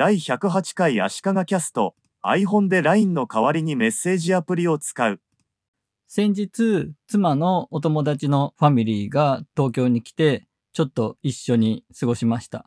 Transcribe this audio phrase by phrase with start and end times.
[0.00, 1.94] 第108回足利キャスト
[2.24, 5.20] iPhone で LINE の代わりにメッセージアプリを使う。
[6.08, 12.64] 先日、妻のお友達のファミリーが東京に来て、ちょっと一緒に過ごしました。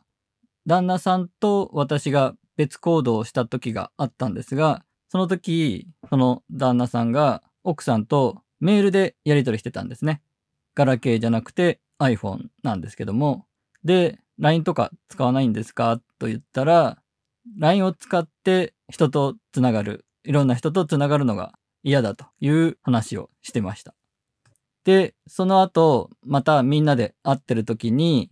[0.64, 10.22] 旦那さんと私が別行動をした時があったんですが、その時、その旦那さんが奥さんとメールでやり取りしてたんですね。
[10.76, 13.44] ガラケーじゃなくて iPhone なんですけども。
[13.82, 16.00] で、LINE とか使わないんですか？
[16.20, 17.00] と言ったら、
[17.58, 21.52] LINE を使って人とつながる、いろんな人とつながるのが
[21.82, 23.94] 嫌だという話をしてました。
[24.84, 28.30] で、その後、またみんなで会ってる時に、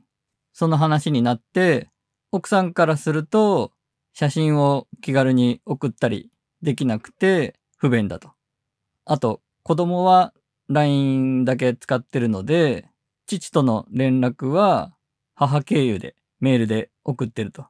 [0.53, 1.89] その話になって、
[2.31, 3.73] 奥さんからすると、
[4.15, 8.33] 写真を気軽に送ったりできなくて不便だと。
[9.07, 10.35] あと、子供は
[10.69, 12.89] LINE だけ使ってるので、
[13.27, 14.95] 父との連絡は
[15.35, 17.67] 母経由でメールで送ってると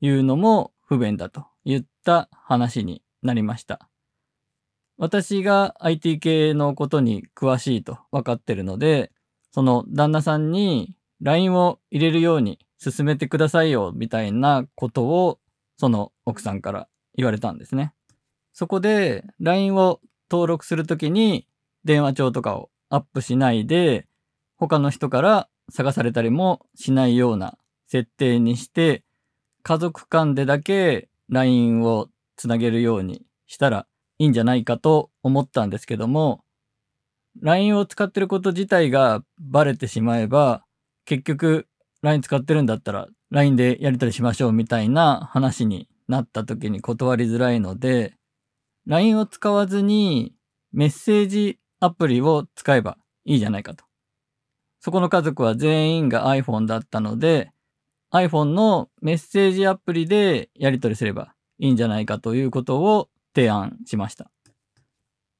[0.00, 3.88] いうのも不便だと言った話になりました。
[4.98, 9.12] 私が IT 系のことに詳しいと分かってるので、
[9.50, 15.38] その旦那さんに LINE を入れるように進めてくださいよみたいなことを
[15.76, 17.92] その奥さんから言われたんですね。
[18.52, 21.46] そこで LINE を登録するときに
[21.84, 24.06] 電話帳とかをアップしないで
[24.56, 29.04] 他の人から探されたりもしないような設定にして
[29.66, 36.44] 家族間でだけ LINE をつなげるようにしたらいいんじゃないかと思ったんですけども
[37.42, 40.64] LINE を使ってること自体がバレてしまえば
[41.04, 41.66] 結局
[42.02, 48.14] LINE 使ってるんだったら LINE でやり取りしましょうみたいな話になった時に断りづらいので
[48.86, 50.32] LINE を使わずに
[50.70, 53.84] メッセージアプリを使えばいいじゃないかと。
[54.78, 57.50] そこの家族は全員が iPhone だったので
[58.16, 64.30] iPhone のメッセージアプリでやり取りすればいいんじゃないかということを提案しました。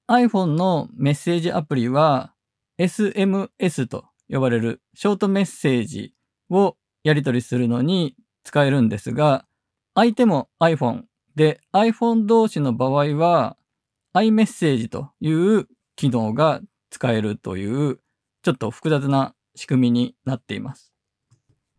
[0.08, 2.34] iPhone のメッセージアプリは
[2.78, 6.12] SMS と呼ばれるショートメッセージ
[6.51, 8.14] をやり取りするのに
[8.45, 9.46] 使えるんですが、
[9.95, 13.56] 相手も iPhone で iPhone 同士の場合は
[14.14, 18.01] iMessage という機能が使えるという
[18.42, 20.95] ちょっと複雑な仕組みになっています。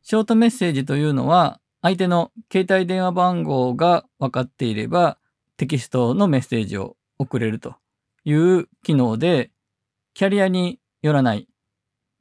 [0.09, 5.17] ショートメッセージというのは相手の携帯電話番号が分かっていれば
[5.57, 7.75] テキストのメッセージを送れると
[8.23, 9.51] いう機能で
[10.13, 11.49] キャリアによらない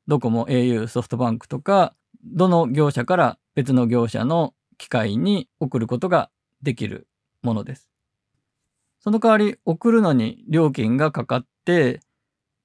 [0.08, 1.94] ドコモ au ソフトバンクとか
[2.24, 6.28] どの業者から別の業者の機械に送ることが
[6.62, 7.06] できる
[7.42, 7.88] ものです。
[8.98, 12.00] その代わり送るのに料金がかかって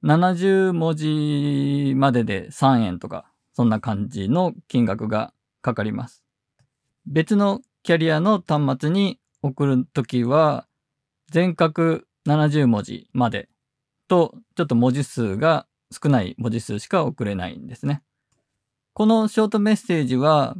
[0.03, 6.23] 70文字までで3円とかそんな感じの金額がかかります。
[7.05, 10.67] 別のキャリアの端末に送るときは
[11.29, 13.49] 全角70文字まで
[14.07, 18.03] とちょっと文字数が少ない文字数しか送れないんですね。
[18.93, 20.55] このショートメッセージは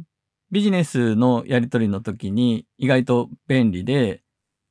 [0.50, 4.22] ビジネスのやり取りの時に意外と便利で、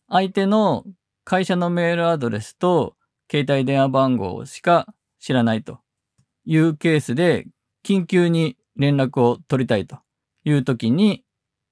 [0.07, 0.85] 相手の
[1.23, 2.95] 会社のメールアドレスと
[3.31, 5.79] 携帯電話番号しか知らないと
[6.45, 7.47] いうケースで
[7.84, 10.00] 緊急に連絡を取りたいと
[10.44, 11.24] いう時に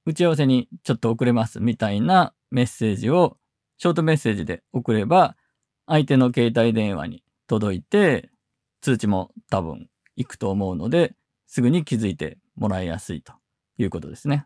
[0.05, 3.37] 打ち合わせにちょっと遅れますみたいなメッセージを
[3.77, 5.35] ショートメッセージで送れば
[5.87, 8.29] 相手の携帯電話に届いて
[8.81, 11.15] 通知も多分行くと思うので
[11.47, 13.33] すぐに気づいてもらいやすいと
[13.77, 14.45] いうことですね。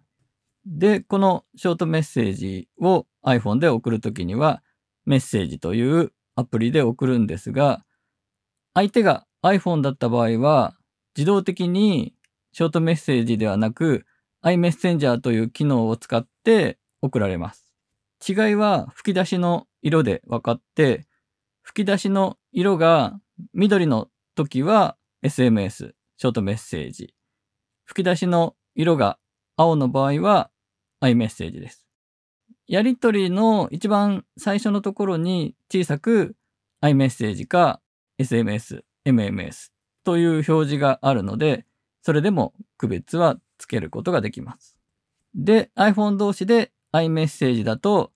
[0.65, 4.63] で、このショートメッセージを iPhone で送るときには、
[5.05, 7.83] メッセージというアプリで送るんですが、
[8.73, 10.75] 相手が iPhone だった場合は、
[11.15, 12.13] 自動的に
[12.51, 14.05] ショートメッセージではなく、
[14.43, 17.69] iMessenger という機能を使って送られます。
[18.27, 21.05] 違いは吹き出しの色で分かって、
[21.61, 23.19] 吹き出しの色が
[23.53, 27.13] 緑の時は SMS、ショートメッセージ。
[27.85, 29.17] 吹き出しの色が
[29.55, 30.51] 青の場合は
[31.01, 31.85] iMessage です。
[32.67, 36.35] やりとりの一番最初のところに小さく
[36.81, 37.81] iMessage か
[38.19, 39.72] SMS、MMS
[40.03, 41.65] という表示があるので、
[42.01, 44.77] それでも区別はつけることができます。
[45.35, 48.11] で、iPhone 同士で iMessage だと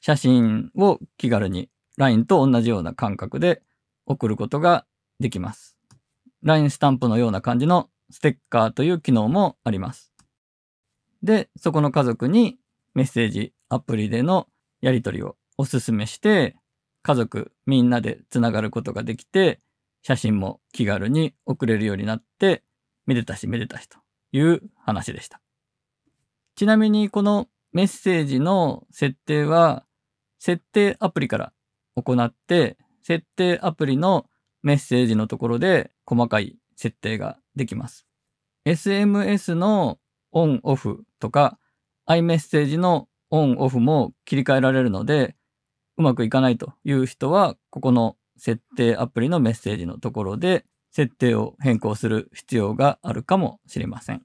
[0.00, 3.62] 写真を気軽に LINE と同じような感覚で
[4.06, 4.86] 送ることが
[5.20, 5.76] できます。
[6.42, 10.12] LINE スタンプのような感じのステッカーという機能もあります。
[11.22, 12.58] で、そこの家族に
[12.94, 14.46] メッセージアプリでの
[14.82, 16.56] やり取りをお勧めして、
[17.02, 19.60] 家族みんなでつながることができて、
[20.06, 22.62] 写真も気軽に送れるようになって、
[23.06, 23.98] めでたしめでたしと
[24.32, 25.40] いう話でした。
[26.54, 29.86] ちなみにこのメッセージの設定は、
[30.38, 31.52] 設定アプリから
[31.96, 34.26] 行って、設定アプリの
[34.62, 38.06] メッセージのところで細かい設定ができます。
[38.66, 39.98] SMS の
[40.32, 41.58] オンオフとか
[42.06, 45.34] iMessage のオンオフも切り替えられるので、
[45.96, 54.22] うまくいかないという人は、ここの設定アプリのメッセージのところで設定を変更する必要があるかもしれません。